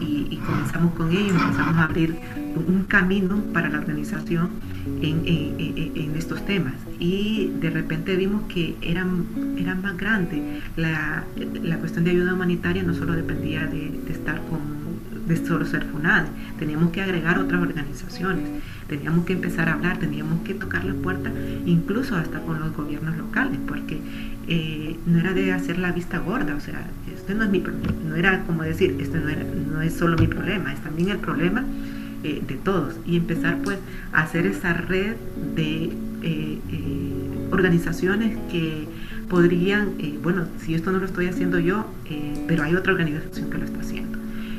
y, 0.00 0.38
comenzamos 0.44 0.94
con 0.94 1.10
ello, 1.10 1.34
empezamos 1.34 1.76
a 1.76 1.84
abrir 1.84 2.16
un 2.56 2.84
camino 2.84 3.42
para 3.52 3.68
la 3.68 3.78
organización 3.78 4.50
en, 5.02 6.14
estos 6.16 6.44
temas 6.44 6.74
y 6.98 7.52
de 7.60 7.70
repente 7.70 8.16
vimos 8.16 8.42
que 8.48 8.74
eran, 8.82 9.26
eran 9.56 9.82
más 9.82 9.96
grandes. 9.96 10.40
La, 10.76 11.24
cuestión 11.78 12.04
de 12.04 12.10
ayuda 12.10 12.34
humanitaria 12.34 12.82
no 12.82 12.94
solo 12.94 13.12
dependía 13.12 13.66
de, 13.66 14.00
estar 14.10 14.40
con 14.48 14.78
de 15.28 15.36
solo 15.36 15.66
ser 15.66 15.84
FUNADE, 15.84 16.28
teníamos 16.58 16.90
que 16.90 17.02
agregar 17.02 17.38
otras 17.38 17.60
organizaciones, 17.60 18.48
teníamos 18.88 19.26
que 19.26 19.34
empezar 19.34 19.68
a 19.68 19.74
hablar, 19.74 19.98
teníamos 19.98 20.40
que 20.40 20.54
tocar 20.54 20.86
la 20.86 20.94
puerta, 20.94 21.30
incluso 21.66 22.16
hasta 22.16 22.40
con 22.40 22.58
los 22.58 22.74
gobiernos 22.74 23.14
locales, 23.14 23.58
porque 23.68 24.00
eh, 24.48 24.96
no 25.04 25.18
era 25.18 25.34
de 25.34 25.52
hacer 25.52 25.78
la 25.78 25.92
vista 25.92 26.16
gorda, 26.18 26.54
o 26.56 26.60
sea, 26.60 26.80
este 27.14 27.34
no 27.34 27.44
es 27.44 27.50
mi 27.50 27.60
problema, 27.60 27.92
no 28.08 28.16
era 28.16 28.42
como 28.44 28.62
decir, 28.62 28.96
esto 29.00 29.18
no, 29.18 29.28
era, 29.28 29.44
no 29.70 29.82
es 29.82 29.92
solo 29.92 30.16
mi 30.16 30.28
problema, 30.28 30.72
es 30.72 30.80
también 30.80 31.10
el 31.10 31.18
problema 31.18 31.62
eh, 32.24 32.42
de 32.46 32.54
todos, 32.56 32.96
y 33.06 33.16
empezar 33.16 33.58
pues 33.62 33.78
a 34.12 34.22
hacer 34.22 34.46
esa 34.46 34.72
red 34.74 35.16
de 35.54 35.92
organizaciones 37.50 38.36
que 38.50 38.86
podrían, 39.28 39.92
bueno, 40.22 40.46
si 40.60 40.74
esto 40.74 40.90
no 40.90 40.98
lo 40.98 41.06
estoy 41.06 41.26
haciendo 41.26 41.58
yo, 41.58 41.86
pero 42.46 42.64
hay 42.64 42.74
otra 42.74 42.92
organización 42.92 43.50
que 43.50 43.58
lo 43.58 43.64
está 43.64 43.80
haciendo. 43.80 44.18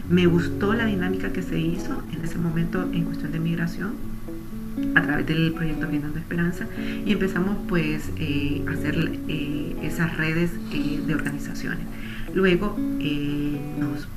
Me 0.09 0.25
gustó 0.25 0.73
la 0.73 0.85
dinámica 0.85 1.31
que 1.31 1.43
se 1.43 1.59
hizo 1.59 2.01
en 2.11 2.23
ese 2.23 2.39
momento 2.39 2.89
en 2.91 3.03
cuestión 3.03 3.31
de 3.31 3.39
migración 3.39 3.91
a 4.95 5.01
través 5.01 5.25
del 5.27 5.53
proyecto 5.53 5.87
Brindando 5.87 6.19
Esperanza 6.19 6.65
y 7.05 7.11
empezamos 7.11 7.57
pues 7.67 8.09
eh, 8.17 8.63
a 8.67 8.71
hacer 8.71 9.11
eh, 9.27 9.75
esas 9.83 10.17
redes 10.17 10.51
eh, 10.71 11.01
de 11.05 11.15
organizaciones. 11.15 11.85
Luego 12.33 12.77
nos 13.79 14.07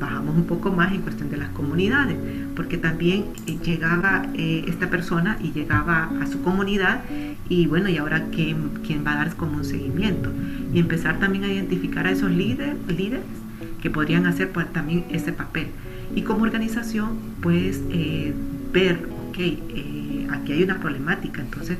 bajamos 0.00 0.34
un 0.36 0.44
poco 0.44 0.70
más 0.72 0.92
en 0.92 1.02
cuestión 1.02 1.30
de 1.30 1.36
las 1.36 1.50
comunidades, 1.50 2.16
porque 2.56 2.76
también 2.76 3.26
llegaba 3.64 4.26
esta 4.34 4.90
persona 4.90 5.38
y 5.42 5.52
llegaba 5.52 6.10
a 6.20 6.26
su 6.26 6.42
comunidad 6.42 7.02
y 7.48 7.66
bueno, 7.66 7.88
y 7.88 7.98
ahora 7.98 8.26
¿quién, 8.32 8.70
quién 8.84 9.04
va 9.06 9.12
a 9.12 9.16
dar 9.16 9.36
como 9.36 9.58
un 9.58 9.64
seguimiento 9.64 10.32
y 10.72 10.78
empezar 10.78 11.18
también 11.20 11.44
a 11.44 11.52
identificar 11.52 12.06
a 12.06 12.10
esos 12.10 12.30
líderes, 12.30 12.76
líderes 12.88 13.22
que 13.80 13.90
podrían 13.90 14.26
hacer 14.26 14.50
pues, 14.50 14.72
también 14.72 15.04
ese 15.10 15.32
papel. 15.32 15.66
Y 16.14 16.22
como 16.22 16.44
organización, 16.44 17.18
pues 17.40 17.80
ver, 18.72 19.08
ok, 19.28 19.38
aquí 20.32 20.52
hay 20.52 20.62
una 20.62 20.78
problemática, 20.78 21.42
entonces 21.42 21.78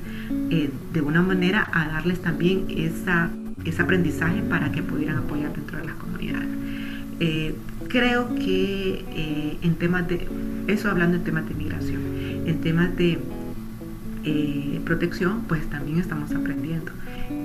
eh, 0.51 0.71
de 0.93 1.01
una 1.01 1.23
manera 1.23 1.69
a 1.73 1.89
darles 1.89 2.21
también 2.21 2.67
esa, 2.69 3.31
ese 3.65 3.83
aprendizaje 3.83 4.43
para 4.43 4.73
que 4.73 4.83
pudieran 4.83 5.19
apoyar 5.19 5.55
dentro 5.55 5.79
de 5.79 5.85
las 5.85 5.95
comunidades. 5.97 6.49
Eh, 7.21 7.55
creo 7.89 8.35
que 8.35 9.05
eh, 9.11 9.59
en 9.63 9.75
temas 9.77 10.09
de, 10.09 10.27
eso 10.67 10.91
hablando 10.91 11.17
en 11.17 11.25
temas 11.25 11.49
de 11.49 11.55
migración, 11.55 12.01
en 12.47 12.61
temas 12.61 12.97
de 12.97 13.19
protección, 14.85 15.43
pues 15.49 15.69
también 15.69 15.99
estamos 15.99 16.31
aprendiendo. 16.33 16.93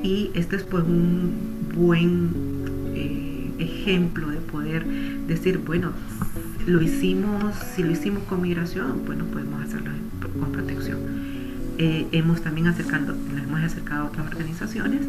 Y 0.03 0.29
este 0.35 0.57
es 0.57 0.63
pues 0.63 0.83
un 0.83 1.33
buen 1.75 2.29
ejemplo 3.59 4.29
de 4.29 4.37
poder 4.37 4.85
decir, 5.27 5.59
bueno, 5.59 5.91
lo 6.65 6.81
hicimos, 6.81 7.55
si 7.75 7.83
lo 7.83 7.91
hicimos 7.91 8.23
con 8.23 8.41
migración, 8.41 9.05
bueno, 9.05 9.25
podemos 9.25 9.63
hacerlo 9.63 9.91
con 10.39 10.51
protección. 10.51 10.99
Eh, 11.77 12.07
hemos 12.11 12.41
también 12.41 12.67
acercando, 12.67 13.13
nos 13.13 13.43
hemos 13.43 13.61
acercado 13.61 14.03
a 14.03 14.05
otras 14.07 14.27
organizaciones 14.27 15.01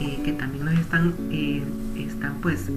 eh, 0.00 0.20
que 0.24 0.32
también 0.32 0.64
nos 0.64 0.74
están, 0.74 1.14
eh, 1.30 1.62
están 1.96 2.34
pues 2.40 2.70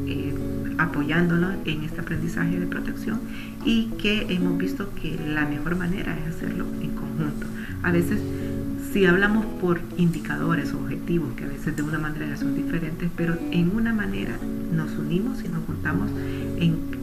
apoyándonos 0.77 1.56
en 1.65 1.84
este 1.84 2.01
aprendizaje 2.01 2.60
de 2.60 2.68
protección 2.68 3.22
y 3.65 3.86
que 3.98 4.34
hemos 4.34 4.58
visto 4.58 4.94
que 4.96 5.18
la 5.34 5.46
mejor 5.46 5.75
manera 5.75 6.18
es 6.18 6.36
hacerlo 6.36 6.65
en 6.82 6.92
conjunto. 6.92 7.48
A 7.84 7.92
veces 7.92 8.20
si 8.94 9.08
hablamos 9.08 9.44
por 9.60 9.82
indicadores 9.98 10.72
o 10.72 10.77
objetivos, 10.77 11.34
que 11.34 11.46
a 11.46 11.48
veces 11.48 11.75
de 11.75 11.82
una 11.82 11.98
manera 11.98 12.38
son 12.38 12.56
diferentes, 12.56 13.10
pero 13.18 13.36
en 13.50 13.75
una 13.75 13.92
manera 13.92 14.38
nos 14.72 14.92
unimos 14.92 15.44
y 15.44 15.48
nos 15.48 15.65
juntamos 15.65 16.12
en, 16.60 16.94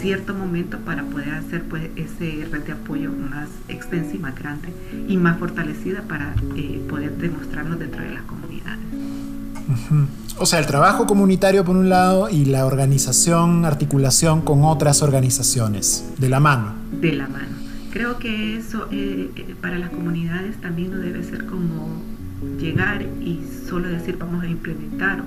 cierto 0.00 0.34
momento 0.34 0.78
para 0.78 1.02
poder 1.04 1.30
hacer 1.34 1.62
pues 1.64 1.88
ese 1.96 2.46
red 2.50 2.62
de 2.64 2.72
apoyo 2.72 3.10
más 3.12 3.48
extensa 3.68 4.14
y 4.14 4.18
más 4.18 4.38
grande 4.38 4.68
y 5.08 5.16
más 5.16 5.38
fortalecida 5.38 6.02
para 6.02 6.34
eh, 6.56 6.82
poder 6.88 7.16
demostrarnos 7.16 7.78
dentro 7.78 8.02
de 8.02 8.10
las 8.10 8.22
comunidades. 8.22 9.23
O 10.36 10.46
sea, 10.46 10.58
el 10.58 10.66
trabajo 10.66 11.06
comunitario 11.06 11.64
por 11.64 11.76
un 11.76 11.88
lado 11.88 12.28
y 12.28 12.44
la 12.44 12.66
organización, 12.66 13.64
articulación 13.64 14.42
con 14.42 14.64
otras 14.64 15.00
organizaciones, 15.00 16.04
de 16.18 16.28
la 16.28 16.40
mano. 16.40 16.74
De 17.00 17.12
la 17.12 17.28
mano. 17.28 17.54
Creo 17.92 18.18
que 18.18 18.56
eso 18.56 18.88
eh, 18.90 19.30
eh, 19.36 19.54
para 19.62 19.78
las 19.78 19.90
comunidades 19.90 20.60
también 20.60 20.90
no 20.90 20.98
debe 20.98 21.22
ser 21.22 21.46
como 21.46 22.02
llegar 22.58 23.02
y 23.02 23.42
solo 23.68 23.88
decir 23.88 24.16
vamos 24.18 24.42
a 24.42 24.48
implementar 24.48 25.22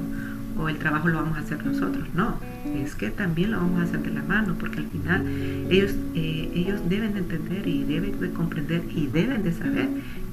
o, 0.60 0.68
el 0.68 0.78
trabajo 0.78 1.08
lo 1.08 1.20
vamos 1.22 1.38
a 1.38 1.42
hacer 1.42 1.66
nosotros. 1.66 2.06
No, 2.14 2.36
es 2.76 2.96
que 2.96 3.10
también 3.10 3.52
lo 3.52 3.60
vamos 3.60 3.80
a 3.80 3.84
hacer 3.84 4.02
de 4.02 4.12
la 4.12 4.24
mano 4.24 4.56
porque 4.60 4.80
al 4.80 4.88
final 4.88 5.26
ellos, 5.70 5.94
eh, 6.16 6.52
ellos 6.54 6.82
deben 6.90 7.14
de 7.14 7.20
entender 7.20 7.66
y 7.66 7.84
deben 7.84 8.20
de 8.20 8.32
comprender 8.32 8.84
y 8.94 9.08
deben 9.08 9.44
de 9.44 9.54
saber 9.54 9.88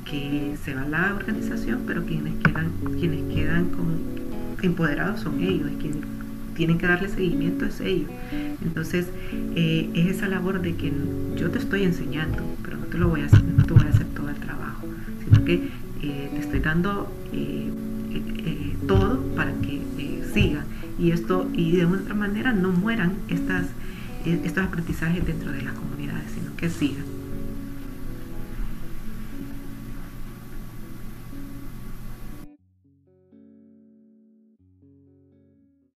que 0.05 0.57
se 0.65 0.75
va 0.75 0.85
la 0.87 1.15
organización, 1.15 1.83
pero 1.87 2.05
quienes 2.05 2.35
quedan, 2.45 2.71
quienes 2.99 3.35
quedan 3.35 3.71
empoderados 4.63 5.21
son 5.21 5.41
ellos, 5.41 5.71
y 5.73 5.77
quienes 5.77 5.99
tienen 6.55 6.79
que 6.79 6.87
darle 6.87 7.09
seguimiento 7.09 7.67
es 7.67 7.81
ellos. 7.81 8.11
Entonces, 8.63 9.07
eh, 9.55 9.91
es 9.95 10.17
esa 10.17 10.29
labor 10.29 10.61
de 10.63 10.75
que 10.75 10.93
yo 11.37 11.51
te 11.51 11.59
estoy 11.59 11.83
enseñando, 11.83 12.43
pero 12.63 12.77
no 12.79 12.87
te 12.87 12.99
lo 12.99 13.09
voy 13.09 13.23
a 13.23 13.27
hacer, 13.27 13.43
no 13.43 13.65
te 13.65 13.73
voy 13.73 13.85
a 13.85 13.91
hacer 13.91 14.07
todo 14.09 14.29
el 14.29 14.37
trabajo, 14.37 14.87
sino 15.25 15.45
que 15.45 15.55
eh, 16.03 16.31
te 16.33 16.39
estoy 16.39 16.61
dando 16.61 17.13
eh, 17.33 17.71
todo 18.87 19.21
para 19.35 19.53
que 19.55 19.81
siga 20.33 20.65
y 20.99 21.11
esto 21.11 21.49
y 21.53 21.73
de 21.73 21.87
otra 21.87 22.15
manera 22.15 22.53
no 22.53 22.71
mueran 22.71 23.15
estas 23.29 23.67
estos 24.25 24.65
aprendizajes 24.65 25.27
dentro 25.27 25.53
de 25.53 25.63
las 25.63 25.75
comunidades, 25.75 26.25
sino 26.35 26.57
que 26.57 26.71
sigan. 26.71 27.14